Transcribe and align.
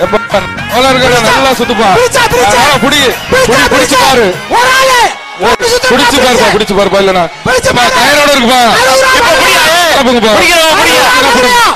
நல்லா 0.00 1.50
சுத்துப்பா 1.58 1.88
புடி 2.82 3.00
புடி 3.46 3.62
பிடிச்சு. 3.72 3.96
பாரு 4.02 4.26
பிடிச்சு. 5.90 6.18
பாருப்பா 6.24 6.46
பிடிச்சு 6.54 6.74
பாருப்பா 6.78 6.98
இல்லனா 7.02 7.22
பிடிச்சு 7.46 7.68
எப்பா, 7.70 7.82
பாரு. 7.82 7.92
கயிறோட 7.98 8.30
இருக்குப்பா. 8.34 8.60
அழுகுறா. 8.78 9.12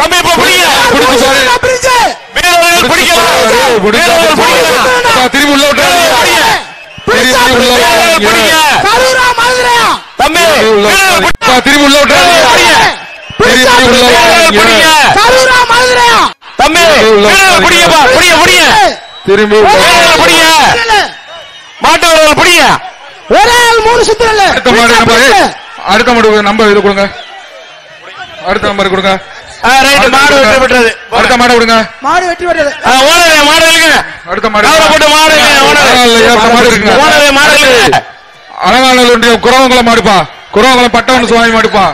தம்பி, 0.00 0.16
இப்ப 0.20 0.34
பிடிங்க. 0.42 0.66
பிடிச்சு 0.94 1.26
பாரு. 1.28 2.10
வீரர்கள் 2.34 2.88
பிடிக்கலாம். 2.90 3.28
பிடிக்கலாம் 3.84 4.20
எப்பா, 5.04 5.24
திரும்பி 5.34 5.52
உள்ள. 5.54 5.64
பிரிச்சா, 7.06 7.40
திரும்பி 7.46 7.66
உள்ள. 7.66 7.74
பிடிங்க. 8.26 8.54
கரூரா 8.86 9.26
மதுரையா 9.40 9.86
தம்பி 10.20 10.40
திரும்பி 10.44 10.70
உள்ள. 10.76 10.86
எப்பா, 11.30 11.54
திரும்பி 11.66 11.86
உள்ள 11.86 11.96
பிடிங்க. 14.50 14.88
கரூரா 15.18 15.58
மதுரையா 15.72 16.18
பிடிங்கப்பா 17.60 18.00
பிடிங்க 18.14 18.36
பிடிங்க 18.42 18.64
திரும்பி 19.26 19.56
உள்ள 19.58 19.74
வீரர்கள் 19.82 20.22
பிடிங்க. 20.22 20.96
மாட்டு 21.84 22.06
வீரர்கள் 22.08 22.38
பிடிங்க. 22.40 22.64
ஒரே 23.34 23.54
ஆள் 23.66 23.80
மூணு 23.86 24.00
சுத்துறல 24.08 24.42
அடுத்த 24.50 24.70
மாடு 24.72 24.92
நம்பர். 24.94 25.22
அடுத்த 25.92 26.10
மாடு 26.14 26.42
நம்பர் 26.48 26.72
இது 26.72 26.82
கொடுங்க. 26.82 27.04
அடுத்த 28.48 28.64
நம்பர் 28.70 28.92
கொடுங்க. 28.94 29.12
ரைட் 29.84 30.06
மாடு 30.14 30.34
வெற்றி 30.38 30.58
பெற்றது. 30.62 30.88
அடுத்த 31.18 31.34
மாடு 31.40 31.52
கொடுங்க. 31.54 31.76
மாடு 32.06 32.24
வெற்றி 32.30 32.46
பெற்றது. 32.48 32.70
ஆ, 32.86 32.94
ஓனரே 33.08 33.38
மாடு 33.48 33.66
இழுங்க 33.70 33.88
அடுத்த 34.32 34.48
மாடு 34.54 34.66
அவரை 34.70 34.86
போட்டு 34.92 35.08
மாடு 35.08 35.36
ஓனரே. 35.68 35.92
மாடு 36.48 36.66
இருக்குங்க. 36.66 36.96
ஓனரே 37.04 37.30
மாடு 37.38 37.54
இழுங்க 37.60 38.00
அலங்காநல்லூர் 38.66 39.12
ஒன்றியம் 39.14 39.40
குறவங்குளம் 39.46 39.88
மாடுப்பா. 39.88 40.16
குறவங்குளம் 40.54 40.94
பட்டவன் 40.96 41.28
சுவாமி 41.30 41.52
மாடுப்பா. 41.56 41.84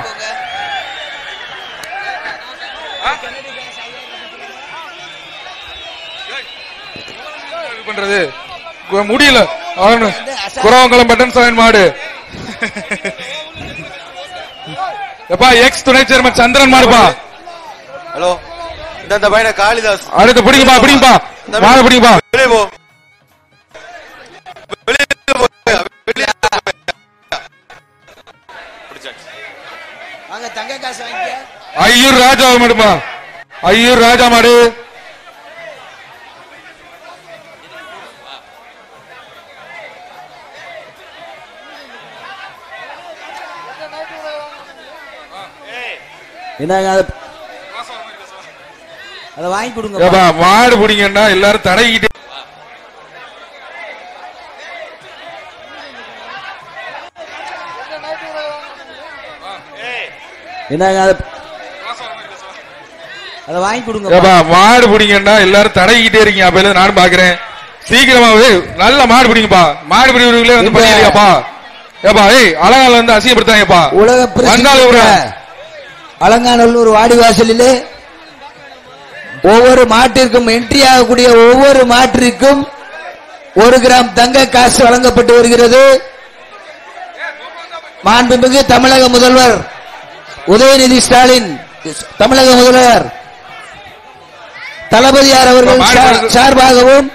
பண்றது? 7.90 8.20
முடியல. 9.12 9.40
அவனு 9.84 10.08
குறவங்குளம் 10.64 11.10
பட்டன் 11.10 11.34
சுவாமி 11.34 11.54
மாடு. 11.60 11.82
எப்பா 15.34 15.48
எக்ஸ் 15.64 15.84
துணை 15.88 16.02
சேர்மன் 16.10 16.38
சந்திரன் 16.40 16.74
மாடுப்பா. 16.74 17.02
ஹலோ. 18.14 18.30
இந்த 19.02 19.28
பையனை 19.34 19.52
காளிதாஸ். 19.62 20.04
அடுத்து 20.22 20.42
பிடிங்கப்பா 20.42 20.76
பிடிங்கப்பா. 20.84 21.14
மாடு 21.66 21.82
பிடிங்கப்பா. 21.86 22.12
வெளியே 22.36 22.50
போ. 22.54 22.60
ஐயூர் 31.86 32.16
ராஜா 32.20 32.46
மாடுப்பா. 32.60 32.88
ஐயூர் 33.72 34.00
ராஜா 34.06 34.26
மாடு. 34.34 34.52
என்னங்க 46.62 46.88
அதை 46.94 47.04
அதை 49.38 49.48
வாங்கி 49.54 49.72
கொடுங்க 49.72 50.08
மாடு 50.42 50.74
பிடிங்கன்னா 50.80 51.24
எல்லாரும் 51.34 51.66
தடகிட்டே 51.68 52.08
என்னங்க 60.74 60.98
அதை 61.04 61.14
அதை 63.48 63.60
வாங்கி 63.62 63.82
கொடுங்க 63.84 64.18
மாடு 64.52 64.84
பிடிங்கன்னா 64.90 65.34
எல்லாரும் 65.46 65.76
தடகிட்டே 65.78 66.20
இருக்கீங்க. 66.24 66.48
அப்ப 66.48 66.62
நானும் 66.72 66.98
பாக்குறேன். 67.00 67.34
சீக்கிரமாவே 67.88 68.50
நல்ல 68.82 69.00
மாடு 69.12 69.26
பிடிங்கப்பா. 69.30 69.62
மாடு 69.92 70.10
பிடிக்கிறவங்களே 70.10 70.58
வந்து 70.58 70.74
பண்ணிருக்காப்பா 70.74 71.28
ஏப்பா 72.10 72.24
ஏய் 72.36 72.52
அழகால 72.64 72.92
வந்து 73.00 73.14
அசிங்கப்படுத்தாங்கப்பா 73.16 73.80
உலக 74.00 74.20
அலங்காநல்லூர் 76.20 76.90
வாடிவாசலிலே 76.96 77.72
ஒவ்வொரு 79.50 79.82
மாட்டிற்கும் 79.92 80.48
என்ட்ரி 80.54 80.80
ஆகக்கூடிய 80.88 81.28
ஒவ்வொரு 81.44 81.82
மாட்டிற்கும் 81.92 82.60
ஒரு 83.56 83.76
கிராம் 83.84 84.10
தங்க 84.18 84.42
காசு 84.48 84.80
வழங்கப்பட்டு 84.86 85.32
வருகிறது 85.38 85.82
மாண்புமிகு 88.06 88.60
தமிழக 88.66 89.06
முதல்வர் 89.08 89.56
உதயநிதி 90.48 90.98
ஸ்டாலின் 91.00 91.48
தமிழக 92.18 92.50
முதல்வர் 92.60 93.06
தளபதியார் 94.92 95.50
அவர்கள். 95.50 95.80
சார்பாகவும் 96.32 97.08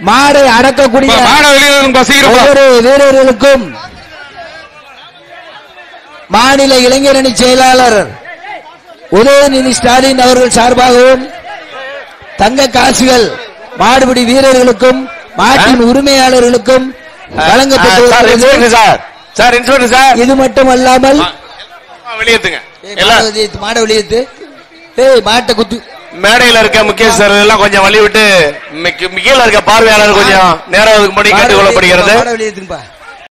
மாடை 0.00 0.44
அடக்கக்கூடிய 0.54 1.14
ஒவ்வொரு 2.28 2.62
வீரர்களுக்கும் 2.86 3.64
மாநில 6.30 6.74
இளைஞரணி 6.86 7.30
செயலாளர் 7.36 7.98
உதயநிதி 9.14 9.72
ஸ்டாலின் 9.78 10.22
அவர்கள் 10.24 10.56
சார்பாகவும் 10.56 11.24
தங்க 12.38 12.62
காசுகள் 12.76 13.26
மாடுபிடி 13.80 14.22
வீரர்களுக்கும் 14.30 15.00
மாட்டின் 15.38 15.82
உரிமையாளர்களுக்கும் 15.88 16.86
வழங்கப்பட்டு 17.40 18.02
சார் 18.12 18.28
சார். 18.76 18.98
Sir 19.38 19.54
sir. 19.92 20.16
இது 20.22 20.34
ஏய், 22.84 22.96
எல்லாம் 23.02 23.22
மாடை 23.62 23.78
வெளியேத்து, 23.84 24.18
ஏய் 24.96 25.22
மாட்டை 25.28 25.52
குத்து. 25.54 25.76
மேடையில 26.24 26.60
இருக்க 26.62 26.80
முக்கியஸ்தர் 26.88 27.34
எல்லாம் 27.38 27.62
கொஞ்சம் 27.62 27.84
வழி 27.86 28.00
விட்டு 28.02 28.24
கீழ 29.18 29.38
இருக்க 29.42 29.60
பார்வையாளர் 29.70 30.18
கொஞ்சம் 30.18 30.50
நேரம் 30.74 30.94
ஒதுக்கும்படி 30.96 31.30
மாடை 31.32 31.54